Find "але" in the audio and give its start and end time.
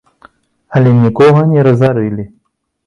0.79-0.89